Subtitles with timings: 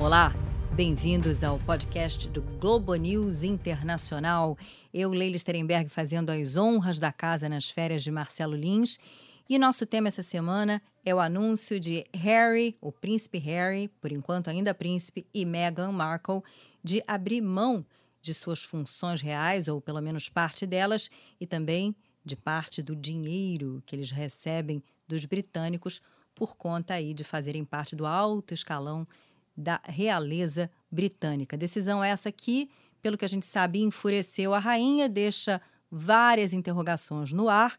[0.00, 0.32] Olá,
[0.72, 4.56] bem-vindos ao podcast do Globo News Internacional.
[4.94, 8.98] Eu, Leila Sterenberg, fazendo as honras da casa nas férias de Marcelo Lins.
[9.46, 14.48] E nosso tema essa semana é o anúncio de Harry, o príncipe Harry, por enquanto
[14.48, 16.40] ainda príncipe, e Meghan Markle,
[16.82, 17.84] de abrir mão
[18.22, 23.82] de suas funções reais, ou pelo menos parte delas, e também de parte do dinheiro
[23.84, 26.00] que eles recebem dos britânicos
[26.34, 29.06] por conta aí de fazerem parte do alto escalão
[29.60, 31.56] da realeza britânica.
[31.56, 32.70] Decisão essa que,
[33.02, 35.60] pelo que a gente sabe, enfureceu a rainha, deixa
[35.90, 37.76] várias interrogações no ar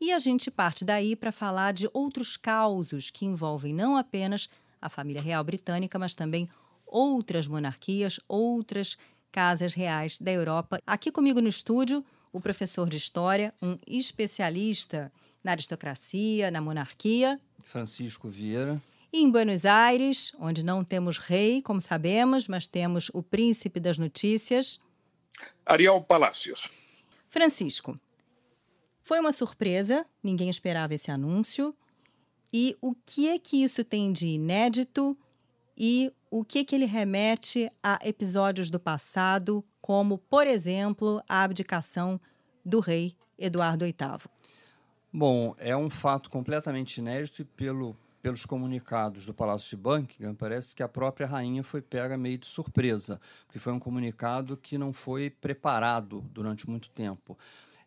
[0.00, 4.48] e a gente parte daí para falar de outros causos que envolvem não apenas
[4.80, 6.48] a família real britânica, mas também
[6.86, 8.98] outras monarquias, outras
[9.32, 10.78] casas reais da Europa.
[10.86, 15.10] Aqui comigo no estúdio, o professor de história, um especialista
[15.42, 18.80] na aristocracia, na monarquia, Francisco Vieira.
[19.12, 23.98] E em Buenos Aires, onde não temos rei, como sabemos, mas temos o príncipe das
[23.98, 24.80] notícias.
[25.64, 26.70] Ariel Palacios.
[27.28, 27.98] Francisco,
[29.02, 31.74] foi uma surpresa, ninguém esperava esse anúncio.
[32.52, 35.16] E o que é que isso tem de inédito
[35.76, 41.42] e o que, é que ele remete a episódios do passado, como, por exemplo, a
[41.42, 42.20] abdicação
[42.64, 43.94] do rei Eduardo VIII?
[45.12, 47.96] Bom, é um fato completamente inédito e pelo,
[48.26, 52.46] pelos comunicados do Palácio de Buckingham, parece que a própria rainha foi pega meio de
[52.46, 57.38] surpresa, porque foi um comunicado que não foi preparado durante muito tempo.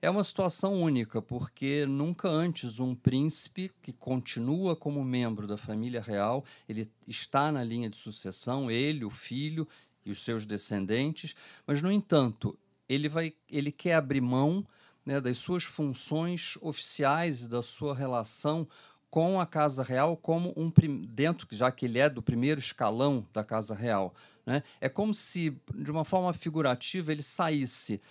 [0.02, 6.02] É uma situação única, porque nunca antes um príncipe que continua como membro da família
[6.02, 9.68] real, ele está na linha de sucessão, ele, o filho
[10.06, 11.36] e os seus descendentes,
[11.68, 14.66] mas no entanto, ele vai ele quer abrir mão
[15.06, 18.66] né, das suas funções oficiais e da sua relação
[19.10, 20.72] com a Casa Real como um
[21.08, 24.14] dentro, já que ele é do primeiro escalão da Casa Real.
[24.46, 24.64] Né?
[24.80, 28.02] É como se, de uma forma figurativa, ele saísse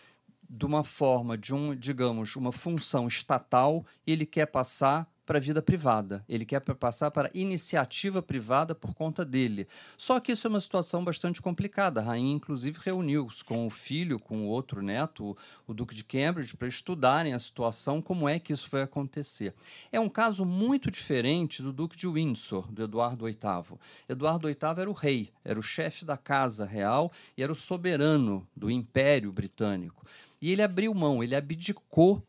[0.48, 5.42] de uma forma, de um, digamos, uma função estatal e ele quer passar para a
[5.42, 6.24] vida privada.
[6.26, 9.68] Ele quer passar para iniciativa privada por conta dele.
[9.94, 12.00] Só que isso é uma situação bastante complicada.
[12.00, 16.56] A rainha, inclusive, reuniu-se com o filho, com o outro neto, o Duque de Cambridge,
[16.56, 19.54] para estudarem a situação, como é que isso vai acontecer.
[19.92, 23.78] É um caso muito diferente do Duque de Windsor, do Eduardo VIII.
[24.08, 28.48] Eduardo VIII era o rei, era o chefe da casa real e era o soberano
[28.56, 30.06] do Império Britânico.
[30.40, 32.22] E ele abriu mão, ele abdicou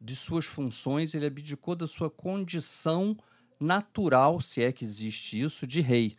[0.00, 3.16] de suas funções, ele abdicou da sua condição
[3.58, 6.16] natural, se é que existe isso, de rei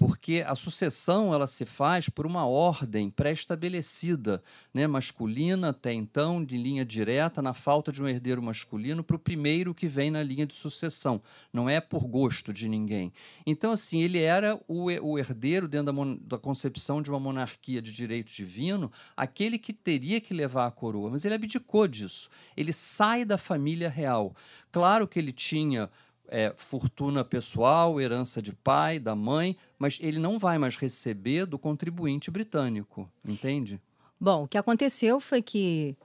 [0.00, 6.56] porque a sucessão ela se faz por uma ordem pré-estabelecida, né, masculina até então, de
[6.56, 10.46] linha direta, na falta de um herdeiro masculino, para o primeiro que vem na linha
[10.46, 11.20] de sucessão.
[11.52, 13.12] Não é por gosto de ninguém.
[13.44, 17.92] Então, assim, ele era o, o herdeiro dentro da, da concepção de uma monarquia de
[17.92, 22.30] direito divino, aquele que teria que levar a coroa, mas ele abdicou disso.
[22.56, 24.34] Ele sai da família real.
[24.72, 25.90] Claro que ele tinha
[26.30, 31.58] é, fortuna pessoal, herança de pai, da mãe, mas ele não vai mais receber do
[31.58, 33.80] contribuinte britânico, entende?
[34.20, 35.96] Bom, o que aconteceu foi que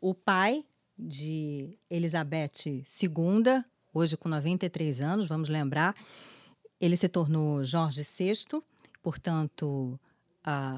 [0.00, 0.64] o pai
[0.98, 3.62] de Elizabeth II,
[3.94, 5.94] hoje com 93 anos, vamos lembrar,
[6.80, 8.60] ele se tornou Jorge VI,
[9.00, 9.98] portanto,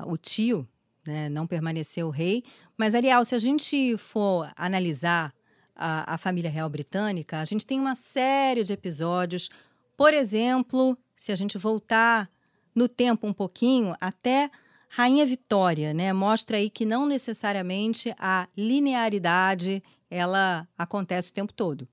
[0.07, 0.69] o tio
[1.07, 2.45] né, não permaneceu rei.
[2.77, 5.33] Mas, Ariel, se a gente for analisar
[5.75, 9.49] a, a família real britânica, a gente tem uma série de episódios.
[9.97, 12.29] Por exemplo, se a gente voltar
[12.75, 14.51] no tempo um pouquinho, até
[14.89, 16.13] Rainha Vitória, né?
[16.13, 21.89] Mostra aí que não necessariamente a linearidade ela acontece o tempo todo.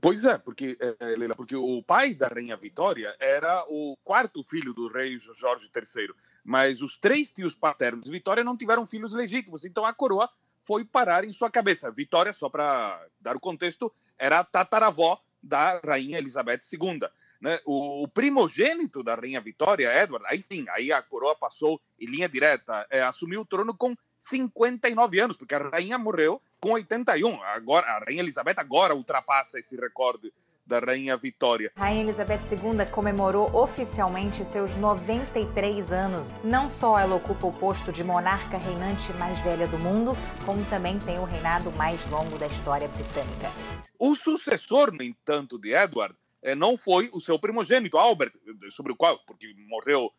[0.00, 4.72] Pois é, porque, é, Leila, porque o pai da Rainha Vitória era o quarto filho
[4.72, 6.14] do rei Jorge III,
[6.44, 10.30] mas os três tios paternos de Vitória não tiveram filhos legítimos, então a coroa
[10.62, 11.90] foi parar em sua cabeça.
[11.90, 17.00] Vitória, só para dar o contexto, era a tataravó da rainha Elizabeth II.
[17.40, 17.58] Né?
[17.64, 22.28] O, o, primogênito da rainha Vitória, Edward, aí sim, aí a coroa passou em linha
[22.28, 27.42] direta, é, assumiu o trono com 59 anos, porque a rainha morreu com 81.
[27.42, 30.30] Agora, a rainha Elizabeth agora ultrapassa esse recorde
[30.66, 31.72] da Rainha Vitória.
[31.74, 36.32] Rainha Elizabeth II comemorou oficialmente seus 93 anos.
[36.44, 40.12] Não só ela ocupa o posto de monarca reinante mais velha do mundo,
[40.46, 43.50] como também tem o reinado mais longo da história britânica.
[43.98, 46.14] O sucessor, no entanto, de Edward
[46.56, 48.32] não foi o seu primogênito, Albert,
[48.70, 50.12] sobre o qual, porque morreu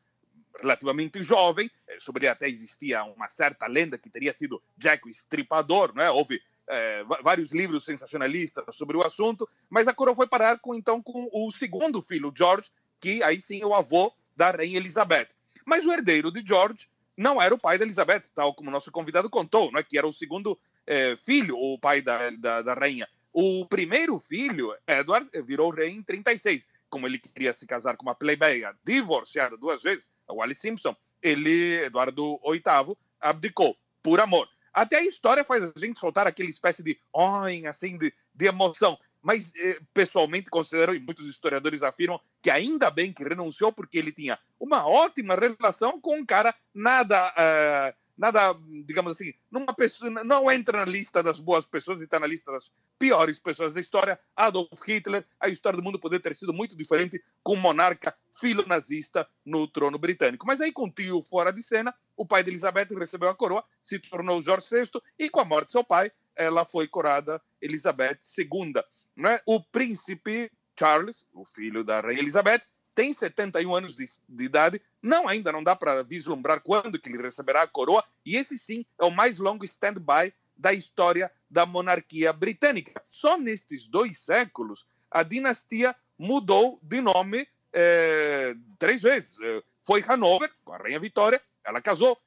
[0.59, 5.09] relativamente jovem, eh, sobre ele até existia uma certa lenda que teria sido Jack o
[5.09, 6.11] Estripador, não é?
[6.11, 11.01] Houve é, vários livros sensacionalistas sobre o assunto, mas a coroa foi parar com então
[11.01, 12.69] com o segundo filho, George,
[12.99, 15.27] que aí sim é o avô da rainha Elizabeth.
[15.65, 16.87] Mas o herdeiro de George
[17.17, 20.13] não era o pai da Elizabeth, tal como nosso convidado contou, né, que era o
[20.13, 20.57] segundo
[20.87, 23.07] é, filho, o pai da, da, da, rainha.
[23.33, 26.67] O primeiro filho, Edward, virou rei em 36.
[26.89, 31.85] Como ele queria se casar com uma plebeia divorciada duas vezes, a Wally Simpson, ele,
[31.85, 34.49] Eduardo VIII, abdicou por amor.
[34.73, 38.97] Até a história faz a gente soltar aquela espécie de oin, assim, de, de emoção
[39.21, 44.11] mas eh, pessoalmente considero, e muitos historiadores afirmam, que ainda bem que renunciou, porque ele
[44.11, 50.49] tinha uma ótima relação com um cara nada, uh, nada digamos assim, numa pessoa, não
[50.51, 54.19] entra na lista das boas pessoas e está na lista das piores pessoas da história.
[54.35, 59.27] Adolf Hitler, a história do mundo poderia ter sido muito diferente com um monarca filo-nazista
[59.43, 60.45] no trono britânico.
[60.45, 63.65] Mas aí, com o tio fora de cena, o pai de Elizabeth recebeu a coroa,
[63.81, 68.19] se tornou Jorge VI, e com a morte de seu pai, ela foi corada Elizabeth
[68.37, 68.73] II.
[69.17, 69.41] Né?
[69.47, 72.61] O príncipe Charles, o filho da rainha Elizabeth,
[72.93, 77.21] tem 71 anos de, de idade, não ainda não dá para vislumbrar quando que ele
[77.21, 82.31] receberá a coroa, e esse sim é o mais longo stand-by da história da monarquia
[82.31, 83.01] britânica.
[83.09, 89.37] Só nestes dois séculos a dinastia mudou de nome é, três vezes.
[89.41, 92.17] Eh, foi Hanover, com a rainha Vitória, ela casou,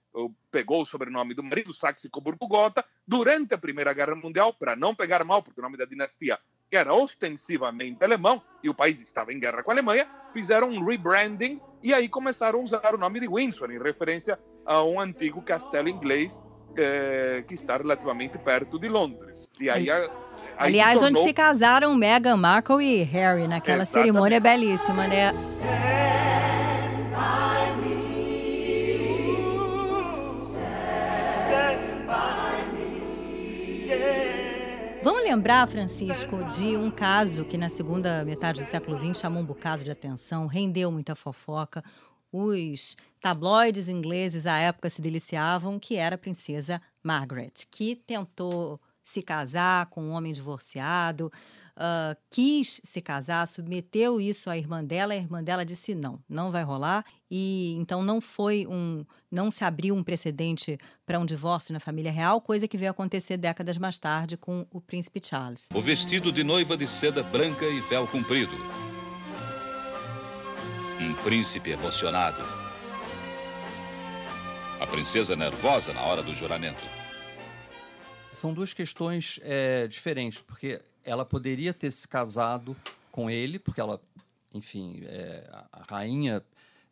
[0.50, 5.42] pegou o sobrenome do marido, Saxe-Coburgo-Gotha, durante a Primeira Guerra Mundial, para não pegar mal,
[5.42, 6.38] porque o nome da dinastia
[6.70, 11.60] era ostensivamente alemão e o país estava em guerra com a Alemanha, fizeram um rebranding
[11.82, 15.88] e aí começaram a usar o nome de Windsor, em referência a um antigo castelo
[15.88, 16.42] inglês
[16.76, 19.48] eh, que está relativamente perto de Londres.
[19.60, 20.08] E aí, aí
[20.56, 21.20] Aliás, tornou...
[21.20, 24.06] onde se casaram Meghan Markle e Harry, naquela Exatamente.
[24.06, 25.32] cerimônia belíssima, né?
[35.34, 39.82] Lembrar, Francisco, de um caso que na segunda metade do século XX chamou um bocado
[39.82, 41.82] de atenção, rendeu muita fofoca.
[42.30, 49.20] Os tabloides ingleses à época se deliciavam, que era a princesa Margaret, que tentou se
[49.20, 51.30] casar com um homem divorciado,
[51.76, 56.50] uh, quis se casar, submeteu isso à irmã dela, a irmã dela disse não, não
[56.50, 61.74] vai rolar, e então não foi um, não se abriu um precedente para um divórcio
[61.74, 65.68] na família real, coisa que veio acontecer décadas mais tarde com o príncipe Charles.
[65.74, 68.56] O vestido de noiva de seda branca e véu comprido.
[70.98, 72.42] Um príncipe emocionado.
[74.80, 77.03] A princesa nervosa na hora do juramento.
[78.34, 82.76] São duas questões é, diferentes, porque ela poderia ter se casado
[83.10, 84.00] com ele, porque ela,
[84.52, 86.42] enfim, é, a rainha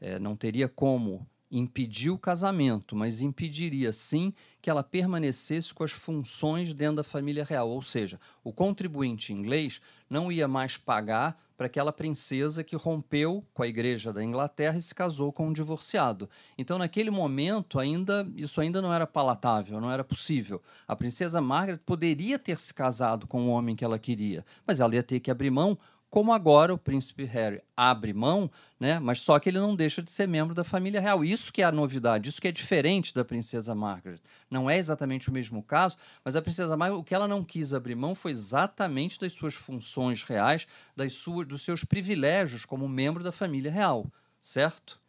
[0.00, 5.92] é, não teria como impedir o casamento, mas impediria sim que ela permanecesse com as
[5.92, 7.68] funções dentro da família real.
[7.68, 13.62] Ou seja, o contribuinte inglês não ia mais pagar para aquela princesa que rompeu com
[13.62, 16.28] a igreja da Inglaterra e se casou com um divorciado.
[16.56, 20.60] Então, naquele momento, ainda isso ainda não era palatável, não era possível.
[20.88, 24.94] A princesa Margaret poderia ter se casado com o homem que ela queria, mas ela
[24.94, 25.78] ia ter que abrir mão
[26.12, 29.00] como agora o príncipe Harry abre mão, né?
[29.00, 31.24] Mas só que ele não deixa de ser membro da família real.
[31.24, 34.20] Isso que é a novidade, isso que é diferente da princesa Margaret.
[34.50, 37.72] Não é exatamente o mesmo caso, mas a princesa Margaret, o que ela não quis
[37.72, 43.24] abrir mão foi exatamente das suas funções reais, das suas, dos seus privilégios como membro
[43.24, 44.04] da família real,
[44.38, 45.00] certo?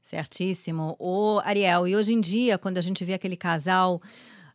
[0.00, 0.96] Certíssimo.
[0.98, 4.00] O Ariel, e hoje em dia, quando a gente vê aquele casal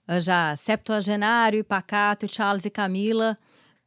[0.08, 3.38] ah, já septuagenário e pacato, Charles e Camila,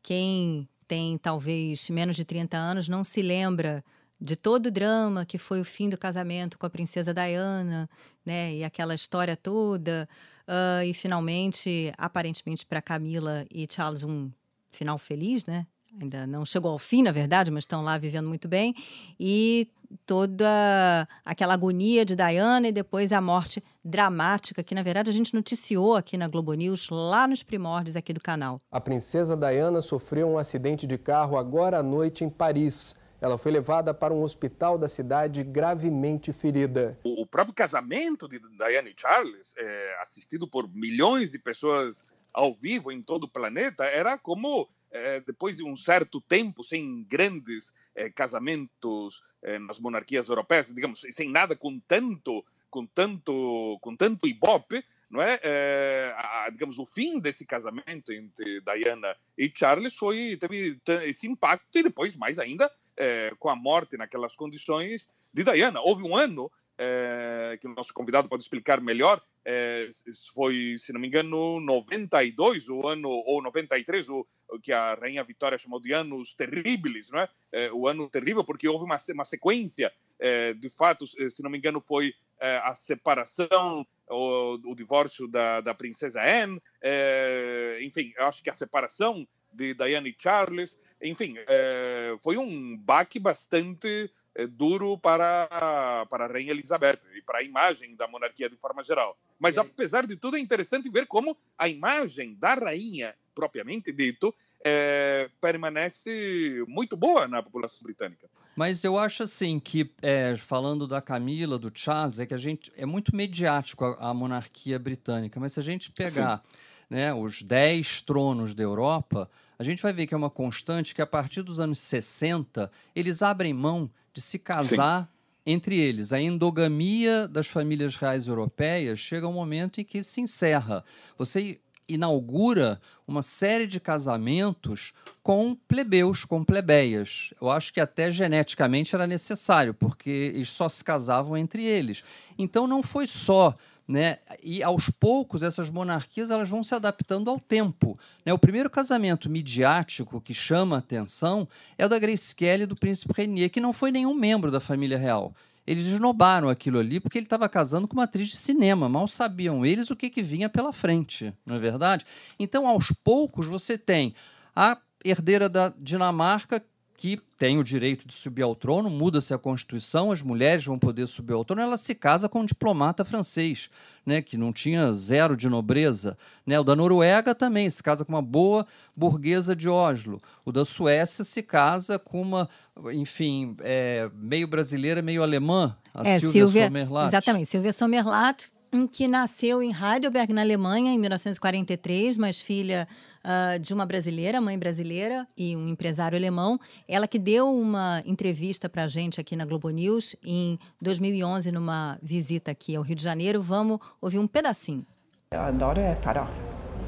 [0.01, 3.85] quem tem talvez menos de 30 anos não se lembra
[4.21, 7.91] de todo o drama que foi o fim do casamento com a princesa Diana,
[8.25, 8.55] né?
[8.55, 10.09] E aquela história toda.
[10.47, 14.31] Uh, e finalmente, aparentemente para Camila e Charles, um
[14.71, 15.67] final feliz, né?
[16.01, 18.73] Ainda não chegou ao fim, na verdade, mas estão lá vivendo muito bem.
[19.19, 19.69] E
[20.07, 25.35] toda aquela agonia de Diana e depois a morte dramática que na verdade a gente
[25.35, 28.61] noticiou aqui na Globo News lá nos primórdios aqui do canal.
[28.71, 32.97] A princesa Diana sofreu um acidente de carro agora à noite em Paris.
[33.21, 36.99] Ela foi levada para um hospital da cidade gravemente ferida.
[37.05, 42.91] O próprio casamento de Diana e Charles, é, assistido por milhões de pessoas ao vivo
[42.91, 48.09] em todo o planeta, era como é, depois de um certo tempo sem grandes é,
[48.09, 54.85] casamentos é, nas monarquias europeias, digamos, sem nada com tanto com tanto com tanto ibope,
[55.11, 55.39] não é?
[55.43, 61.79] é a, digamos o fim desse casamento entre Diana e Charles foi teve esse impacto
[61.79, 65.81] e depois mais ainda é, com a morte naquelas condições de Diana.
[65.81, 69.89] Houve um ano é, que o nosso convidado pode explicar melhor, é,
[70.33, 74.27] foi, se não me engano, 92, o ano, ou 93, o,
[74.63, 77.29] que a Rainha Vitória chamou de anos terríveis, não é?
[77.53, 81.59] é o ano terrível, porque houve uma, uma sequência, é, de fato, se não me
[81.59, 88.43] engano, foi é, a separação, o, o divórcio da, da princesa Anne, é, enfim, acho
[88.43, 94.99] que a separação de Diana e Charles, enfim, é, foi um baque bastante é, duro
[94.99, 99.17] para, para a Rainha Elizabeth e para a imagem da monarquia de forma geral.
[99.39, 105.29] Mas, apesar de tudo, é interessante ver como a imagem da rainha, propriamente dito, é,
[105.41, 108.29] permanece muito boa na população britânica.
[108.57, 112.73] Mas eu acho assim que, é, falando da Camila, do Charles, é que a gente
[112.77, 115.41] é muito mediático a, a monarquia britânica.
[115.41, 116.43] Mas se a gente pegar
[116.89, 121.03] né, os dez tronos da Europa, a gente vai ver que é uma constante que
[121.03, 125.09] a partir dos anos 60 eles abrem mão de se casar Sim.
[125.47, 126.13] entre eles.
[126.13, 130.85] A endogamia das famílias reais europeias chega um momento em que se encerra.
[131.19, 137.35] Você inaugura uma série de casamentos com plebeus, com plebeias.
[137.41, 142.03] Eu acho que até geneticamente era necessário, porque eles só se casavam entre eles.
[142.39, 143.55] Então não foi só
[143.87, 144.19] né?
[144.43, 147.99] E aos poucos essas monarquias elas vão se adaptando ao tempo.
[148.25, 148.33] Né?
[148.33, 152.77] O primeiro casamento midiático que chama a atenção é o da Grace Kelly e do
[152.77, 155.35] príncipe Renier, que não foi nenhum membro da família real.
[155.67, 158.89] Eles esnobaram aquilo ali porque ele estava casando com uma atriz de cinema.
[158.89, 162.05] Mal sabiam eles o que, que vinha pela frente, não é verdade?
[162.39, 164.15] Então, aos poucos, você tem
[164.55, 166.63] a herdeira da Dinamarca
[166.97, 171.07] que tem o direito de subir ao trono, muda-se a Constituição, as mulheres vão poder
[171.07, 173.69] subir ao trono, ela se casa com um diplomata francês,
[174.07, 176.17] né, que não tinha zero de nobreza.
[176.47, 176.59] Né?
[176.59, 180.21] O da Noruega também se casa com uma boa burguesa de Oslo.
[180.45, 182.49] O da Suécia se casa com uma,
[182.93, 187.09] enfim, é, meio brasileira, meio alemã, a é, Silvia, Silvia Sommerlath.
[187.09, 188.45] Exatamente, Silvia Sommerlath,
[188.91, 192.89] que nasceu em Heidelberg, na Alemanha, em 1943, mas filha
[193.25, 196.59] uh, de uma brasileira, mãe brasileira e um empresário alemão.
[196.87, 201.99] Ela que deu uma entrevista para a gente aqui na Globo News em 2011, numa
[202.03, 203.41] visita aqui ao Rio de Janeiro.
[203.41, 204.85] Vamos ouvir um pedacinho.
[205.31, 206.33] Eu adoro é farofa.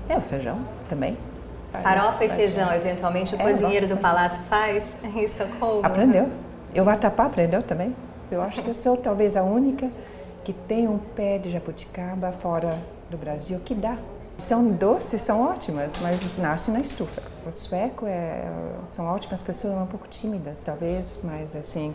[0.09, 1.17] É o feijão também.
[1.83, 5.83] Farofa e feijão, eventualmente o é, cozinheiro do palácio faz em Estocolmo.
[5.83, 5.89] Né?
[5.89, 6.33] Aprendeu.
[6.75, 7.95] Eu Vatapá aprendeu também.
[8.31, 9.91] Eu acho que eu sou talvez a única
[10.45, 12.79] que tem um pé de jabuticaba fora
[13.11, 13.99] do Brasil que dá
[14.39, 17.23] são doces, são ótimas, mas nascem na estufa.
[17.47, 18.45] O sueco é,
[18.89, 21.95] são ótimas pessoas, um pouco tímidas, talvez, mas assim,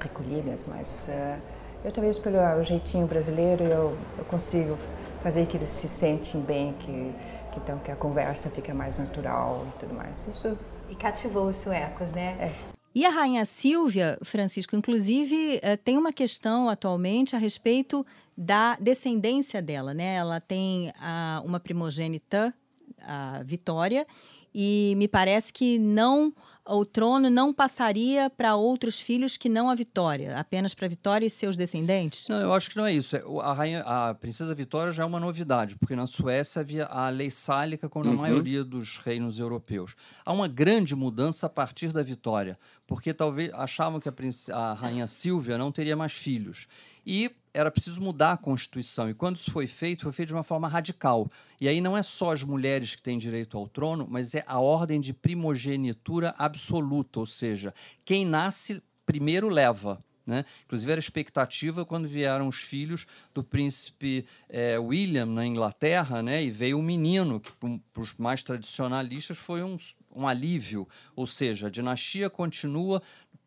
[0.00, 1.40] recolhidas, mas uh,
[1.84, 4.78] eu talvez pelo uh, jeitinho brasileiro eu, eu consigo
[5.22, 7.14] fazer que eles se sentem bem, que,
[7.52, 10.26] que, então que a conversa fica mais natural e tudo mais.
[10.28, 10.56] Isso
[10.88, 12.36] e cativou os suecos, né?
[12.38, 12.52] É.
[12.94, 19.62] E a rainha Silvia, Francisco, inclusive, eh, tem uma questão atualmente a respeito da descendência
[19.62, 20.16] dela, né?
[20.16, 22.54] Ela tem a, uma primogênita,
[23.00, 24.06] a Vitória,
[24.54, 26.32] e me parece que não
[26.68, 31.30] o trono não passaria para outros filhos que não a Vitória, apenas para Vitória e
[31.30, 32.26] seus descendentes?
[32.28, 33.16] Não, eu acho que não é isso.
[33.16, 37.08] É, a, rainha, a princesa Vitória já é uma novidade, porque na Suécia havia a
[37.08, 38.16] lei sálica, como na uhum.
[38.16, 39.94] maioria dos reinos europeus.
[40.24, 44.12] Há uma grande mudança a partir da Vitória, porque talvez achavam que a,
[44.52, 46.66] a rainha Silvia não teria mais filhos.
[47.06, 49.08] E era preciso mudar a Constituição.
[49.08, 51.30] E quando isso foi feito, foi feito de uma forma radical.
[51.60, 54.58] E aí não é só as mulheres que têm direito ao trono, mas é a
[54.58, 57.72] ordem de primogenitura absoluta, ou seja,
[58.04, 60.04] quem nasce primeiro leva.
[60.26, 60.44] Né?
[60.64, 66.42] Inclusive, era expectativa quando vieram os filhos do príncipe é, William na Inglaterra, né?
[66.42, 69.76] e veio um menino, que para os mais tradicionalistas foi um,
[70.12, 70.88] um alívio.
[71.14, 73.00] Ou seja, a dinastia continua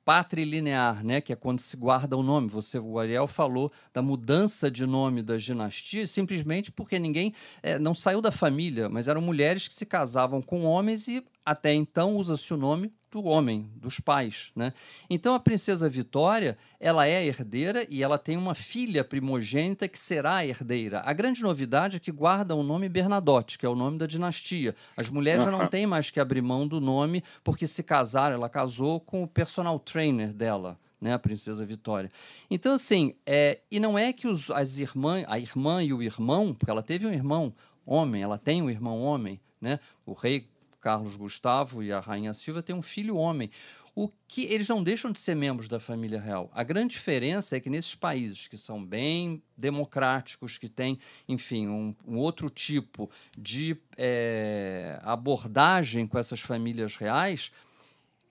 [0.10, 2.50] patrilinear, né, que é quando se guarda o nome.
[2.50, 7.94] Você, o Ariel falou da mudança de nome das dinastias, simplesmente porque ninguém é, não
[7.94, 12.54] saiu da família, mas eram mulheres que se casavam com homens e até então usa-se
[12.54, 14.72] o nome do homem, dos pais, né?
[15.10, 20.46] Então a princesa Vitória, ela é herdeira e ela tem uma filha primogênita que será
[20.46, 21.02] herdeira.
[21.04, 24.76] A grande novidade é que guarda o nome Bernadotte, que é o nome da dinastia.
[24.96, 28.50] As mulheres já não têm mais que abrir mão do nome porque se casaram, ela
[28.50, 30.78] casou com o personal trainer dela.
[31.02, 32.12] Né, a princesa Vitória.
[32.52, 36.54] Então, assim, é, e não é que os, as irmãs, a irmã e o irmão,
[36.54, 37.54] porque ela teve um irmão
[37.86, 39.80] homem, ela tem um irmão homem, né?
[40.06, 40.46] O rei
[40.80, 43.52] Carlos Gustavo e a Rainha Silvia têm um filho homem.
[43.96, 46.50] O que eles não deixam de ser membros da família real.
[46.54, 51.94] A grande diferença é que nesses países que são bem democráticos, que têm, enfim, um,
[52.08, 57.52] um outro tipo de é, abordagem com essas famílias reais,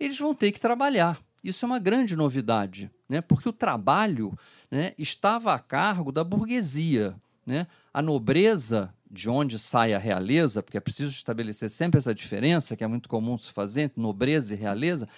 [0.01, 1.21] eles vão ter que trabalhar.
[1.43, 3.21] Isso é uma grande novidade, né?
[3.21, 4.37] porque o trabalho
[4.71, 7.15] né, estava a cargo da burguesia.
[7.47, 7.67] Né?
[7.95, 12.85] A nobreza de onde sai a realeza, porque é preciso estabelecer sempre essa diferença, que
[12.85, 15.09] é muito comum se fazer entre nobreza e realeza,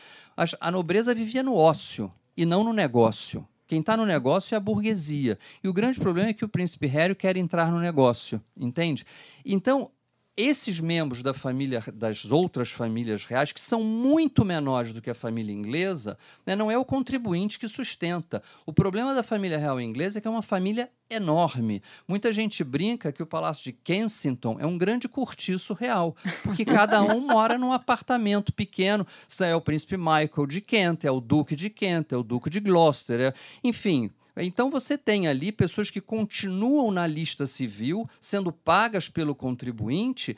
[0.60, 3.46] a nobreza vivia no ócio e não no negócio.
[3.66, 5.38] Quem está no negócio é a burguesia.
[5.62, 9.06] E o grande problema é que o príncipe Harry quer entrar no negócio, entende?
[9.44, 9.90] Então,
[10.40, 15.14] esses membros da família, das outras famílias reais, que são muito menores do que a
[15.14, 16.16] família inglesa,
[16.46, 18.42] né, não é o contribuinte que sustenta.
[18.64, 21.82] O problema da família real inglesa é que é uma família enorme.
[22.06, 27.02] Muita gente brinca que o Palácio de Kensington é um grande cortiço real, porque cada
[27.02, 29.06] um mora num apartamento pequeno.
[29.40, 32.60] É o príncipe Michael de Kent, é o duque de Kent, é o duque de
[32.60, 33.34] Gloucester, é...
[33.64, 34.10] enfim,
[34.42, 40.36] então você tem ali pessoas que continuam na lista civil, sendo pagas pelo contribuinte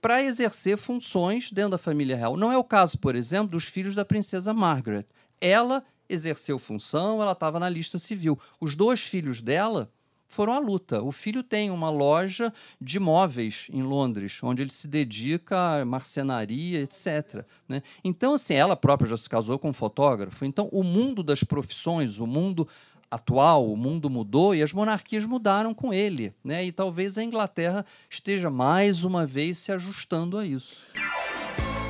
[0.00, 2.36] para exercer funções dentro da família real.
[2.36, 5.06] Não é o caso, por exemplo, dos filhos da princesa Margaret.
[5.40, 8.38] Ela exerceu função, ela estava na lista civil.
[8.60, 9.90] Os dois filhos dela
[10.32, 11.02] foram à luta.
[11.02, 16.80] O filho tem uma loja de móveis em Londres, onde ele se dedica à marcenaria,
[16.80, 17.44] etc.
[17.68, 17.82] Né?
[18.02, 20.44] Então, assim, ela própria já se casou com um fotógrafo.
[20.44, 22.66] Então, o mundo das profissões, o mundo
[23.12, 26.64] atual, o mundo mudou e as monarquias mudaram com ele, né?
[26.64, 30.78] E talvez a Inglaterra esteja mais uma vez se ajustando a isso.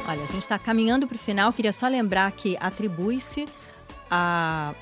[0.08, 1.52] Olha, a gente está caminhando para o final.
[1.52, 3.46] Queria só lembrar que atribui-se
[4.10, 4.74] a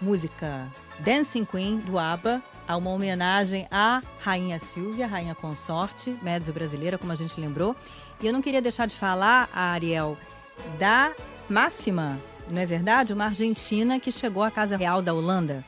[0.00, 6.96] música Dancing Queen do ABBA a uma homenagem à Rainha Silvia, Rainha Consorte, médio brasileira,
[6.96, 7.74] como a gente lembrou.
[8.20, 10.16] E eu não queria deixar de falar, Ariel,
[10.78, 11.12] da
[11.48, 13.12] Máxima, não é verdade?
[13.12, 15.64] Uma argentina que chegou à Casa Real da Holanda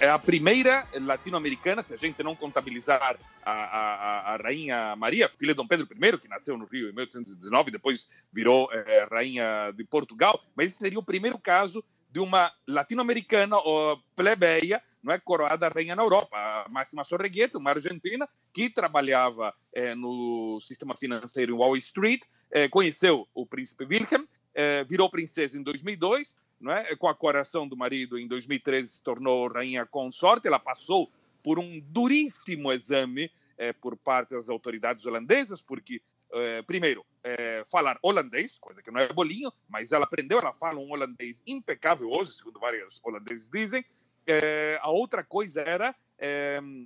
[0.00, 5.52] é a primeira latino-americana, se a gente não contabilizar a, a, a, rainha Maria, filha
[5.52, 9.84] de Dom Pedro I, que nasceu no Rio em 1819, depois virou é, rainha de
[9.84, 15.68] Portugal, mas esse seria o primeiro caso de uma latino-americana ou plebeia, não é coroada
[15.68, 21.58] rainha na Europa, a Máxima Sorregueta, uma argentina que trabalhava é, no sistema financeiro em
[21.58, 24.24] Wall Street, é, conheceu o príncipe Wilhelm,
[24.88, 26.96] virou princesa em 2002, não é?
[26.96, 30.46] com a coração do marido, em 2013 se tornou rainha consorte.
[30.46, 31.10] Ela passou
[31.42, 37.98] por um duríssimo exame é, por parte das autoridades holandesas, porque, é, primeiro, é, falar
[38.02, 42.32] holandês, coisa que não é bolinho, mas ela aprendeu, ela fala um holandês impecável hoje,
[42.32, 43.84] segundo vários holandeses dizem.
[44.80, 45.94] a outra coisa era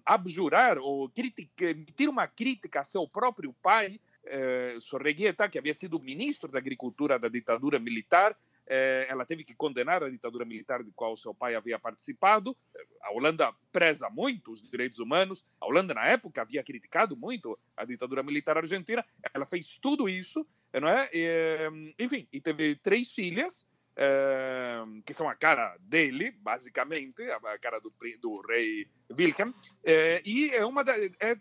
[0.04, 1.10] abjurar ou
[1.60, 3.98] emitir uma crítica a seu próprio pai,
[4.80, 8.36] Sorreguieta, que havia sido ministro da Agricultura da ditadura militar,
[9.08, 12.56] ela teve que condenar a ditadura militar de qual seu pai havia participado.
[13.02, 15.46] A Holanda preza muito os direitos humanos.
[15.60, 19.04] A Holanda, na época, havia criticado muito a ditadura militar argentina.
[19.34, 21.10] Ela fez tudo isso, não é?
[21.12, 27.58] E, eh, enfim, e teve três filhas, eh, que são a cara dele, basicamente, a
[27.58, 29.52] cara do, do rei Wilhelm.
[30.24, 31.36] e é uma da, é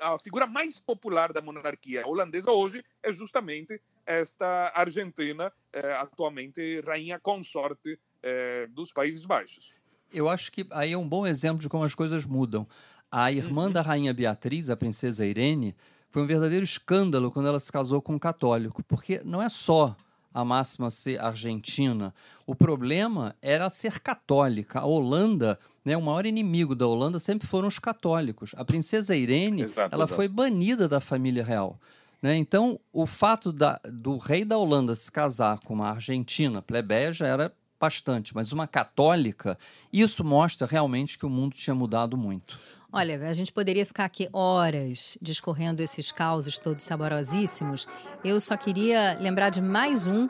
[0.00, 7.18] a figura mais popular da monarquia holandesa hoje é justamente esta Argentina, eh, atualmente rainha
[7.18, 9.72] consorte eh, dos Países Baixos.
[10.12, 12.66] Eu acho que aí é um bom exemplo de como as coisas mudam.
[13.10, 13.72] A irmã uhum.
[13.72, 15.74] da rainha Beatriz, a princesa Irene,
[16.08, 19.96] foi um verdadeiro escândalo quando ela se casou com um católico, porque não é só
[20.32, 22.14] a máxima ser argentina.
[22.46, 24.80] O problema era ser católica.
[24.80, 28.50] A Holanda, né, o maior inimigo da Holanda sempre foram os católicos.
[28.56, 30.16] A princesa Irene, exato, ela exato.
[30.16, 31.78] foi banida da família real.
[32.20, 32.34] Né?
[32.36, 37.28] Então, o fato da, do rei da Holanda se casar com uma argentina plebeia já
[37.28, 39.56] era bastante, mas uma católica,
[39.92, 42.58] isso mostra realmente que o mundo tinha mudado muito.
[42.92, 47.86] Olha, a gente poderia ficar aqui horas discorrendo esses causos todos saborosíssimos.
[48.24, 50.26] Eu só queria lembrar de mais um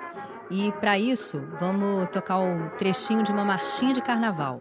[0.51, 4.61] e para isso vamos tocar o um trechinho de uma marchinha de carnaval.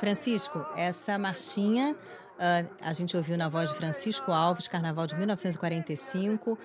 [0.00, 6.58] Francisco, essa marchinha uh, a gente ouviu na voz de Francisco Alves, Carnaval de 1945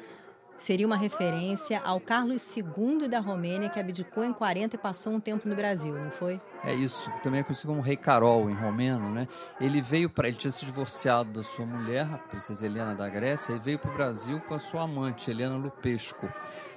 [0.58, 5.19] seria uma referência ao Carlos II da Romênia, que abdicou em 40 e passou um
[5.19, 6.39] tempo no Brasil, não foi?
[6.63, 7.12] É isso.
[7.21, 9.28] Também é conhecido como Rei Carol, em romeno, né?
[9.60, 10.28] Ele veio para.
[10.28, 13.91] Ele tinha se divorciado da sua mulher, a princesa Helena da Grécia, e veio para
[13.91, 16.32] o Brasil com a sua amante, Helena Lupesco.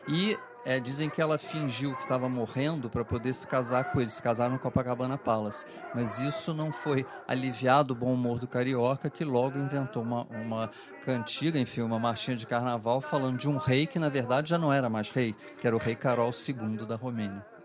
[0.08, 0.36] E
[0.68, 4.10] é, dizem que ela fingiu que estava morrendo para poder se casar com ele.
[4.10, 5.64] Se casaram no Copacabana Palace.
[5.94, 10.70] Mas isso não foi aliviado o bom humor do carioca, que logo inventou uma, uma
[11.06, 14.70] cantiga, enfim, uma marchinha de carnaval falando de um rei que, na verdade, já não
[14.70, 17.57] era mais rei, que era o rei Carol II da Romênia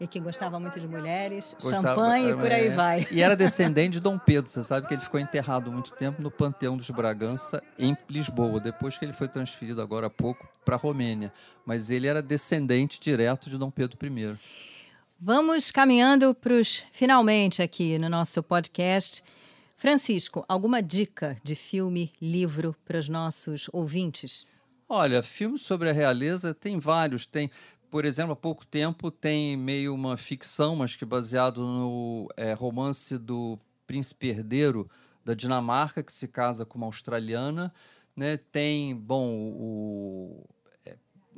[0.00, 3.06] e que gostava muito de mulheres, gostava, champanhe e por aí é, vai.
[3.10, 4.50] E era descendente de Dom Pedro.
[4.50, 8.96] Você sabe que ele ficou enterrado muito tempo no Panteão dos Bragança, em Lisboa, depois
[8.96, 11.32] que ele foi transferido agora há pouco para a Romênia.
[11.66, 14.38] Mas ele era descendente direto de Dom Pedro I.
[15.20, 19.24] Vamos caminhando para os finalmente aqui no nosso podcast.
[19.76, 24.46] Francisco, alguma dica de filme, livro para os nossos ouvintes?
[24.88, 27.26] Olha, filmes sobre a realeza tem vários.
[27.26, 27.50] Tem,
[27.90, 33.18] por exemplo, há pouco tempo tem meio uma ficção, mas que baseado no é, romance
[33.18, 34.88] do príncipe herdeiro
[35.24, 37.72] da Dinamarca, que se casa com uma australiana.
[38.16, 38.36] Né?
[38.36, 40.46] Tem, bom, o,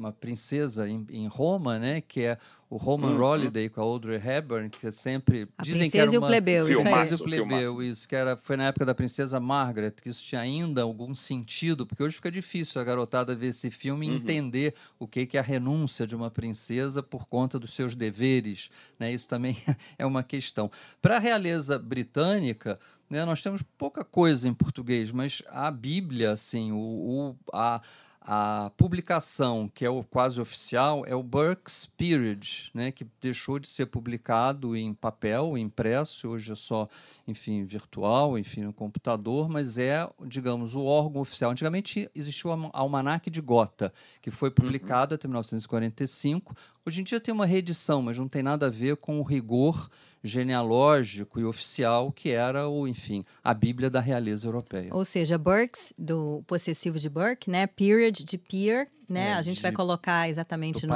[0.00, 2.00] uma princesa em, em, Roma, né?
[2.00, 2.38] que é
[2.70, 3.22] o Roman uhum.
[3.22, 6.26] Holiday com a Audrey Hepburn, que é sempre a dizem que era uma e o
[6.26, 7.20] plebeu, filmaço, isso, aí.
[7.20, 10.82] o plebeu, isso que era foi na época da princesa Margaret, que isso tinha ainda
[10.82, 14.16] algum sentido, porque hoje fica difícil a garotada ver esse filme e uhum.
[14.16, 18.70] entender o que que é a renúncia de uma princesa por conta dos seus deveres,
[18.98, 19.12] né?
[19.12, 19.56] Isso também
[19.98, 20.70] é uma questão.
[21.02, 22.78] Para a realeza britânica,
[23.10, 27.82] né, nós temos pouca coisa em português, mas a Bíblia, assim, o, o a
[28.20, 33.66] a publicação, que é o quase oficial, é o Burke's Peerage, né, que deixou de
[33.66, 36.88] ser publicado em papel, impresso, hoje é só,
[37.26, 41.50] enfim, virtual, enfim, no computador, mas é, digamos, o órgão oficial.
[41.50, 45.16] Antigamente existiu o Almanac de Gotha, que foi publicado uhum.
[45.16, 46.56] até 1945.
[46.84, 49.88] Hoje em dia tem uma reedição, mas não tem nada a ver com o rigor
[50.22, 54.88] genealógico e oficial que era o, enfim, a Bíblia da realeza europeia.
[54.92, 57.66] Ou seja, Burke's do possessivo de Burke, né?
[57.66, 59.30] Period de peer, né?
[59.30, 60.92] É, a gente vai colocar exatamente no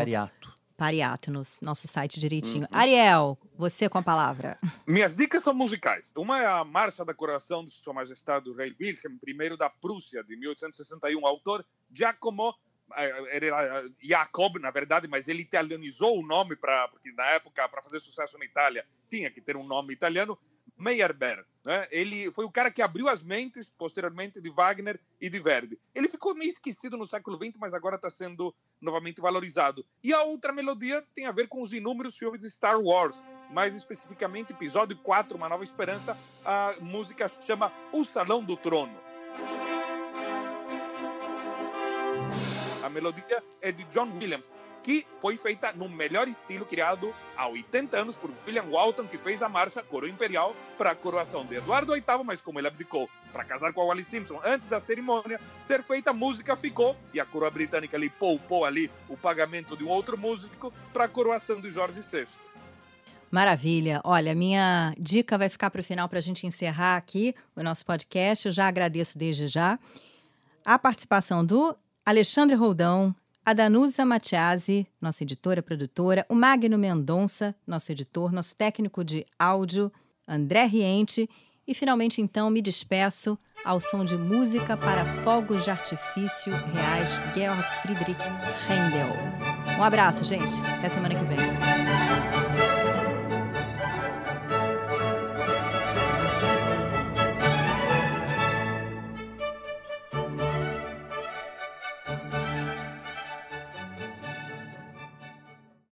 [0.76, 1.30] pariato.
[1.30, 2.68] No nosso site direitinho.
[2.70, 2.78] Uhum.
[2.78, 4.58] Ariel, você com a palavra.
[4.86, 6.12] Minhas dicas são musicais.
[6.16, 10.22] Uma é a Marcha da Coração de Sua Majestade o Rei Wilhelm I da Prússia,
[10.22, 12.54] de 1861, autor Giacomo
[12.96, 18.00] era Jacob, na verdade, mas ele italianizou o nome para porque na época para fazer
[18.00, 20.38] sucesso na Itália tinha que ter um nome italiano.
[20.76, 21.86] Meyerbeer, né?
[21.88, 25.78] Ele foi o cara que abriu as mentes posteriormente de Wagner e de Verdi.
[25.94, 28.52] Ele ficou meio esquecido no século XX, mas agora está sendo
[28.84, 29.84] novamente valorizado.
[30.02, 33.74] E a outra melodia tem a ver com os inúmeros filmes de Star Wars, mais
[33.74, 36.16] especificamente episódio 4, Uma Nova Esperança.
[36.44, 38.96] A música chama O Salão do Trono.
[42.82, 44.52] A melodia é de John Williams,
[44.84, 49.42] que foi feita no melhor estilo criado há 80 anos por William Walton, que fez
[49.42, 53.44] a marcha Coro Imperial para a coroação de Eduardo VIII, mas como ele abdicou para
[53.44, 57.24] casar com a Wally Simpson antes da cerimônia ser feita, a música ficou e a
[57.24, 61.70] coroa britânica ali poupou ali o pagamento de um outro músico para a coroação de
[61.70, 62.26] Jorge VI.
[63.30, 64.00] Maravilha.
[64.04, 67.84] Olha, minha dica vai ficar para o final para a gente encerrar aqui o nosso
[67.84, 68.46] podcast.
[68.46, 69.78] Eu já agradeço desde já
[70.64, 77.92] a participação do Alexandre Roldão, a Danusa Matiasi, nossa editora, produtora, o Magno Mendonça, nosso
[77.92, 79.92] editor, nosso técnico de áudio,
[80.26, 81.28] André Riente,
[81.66, 87.62] e finalmente então me despeço ao som de música para fogos de artifício reais Georg
[87.82, 88.20] Friedrich
[88.68, 89.14] Händel.
[89.78, 90.62] Um abraço, gente.
[90.78, 92.13] Até semana que vem.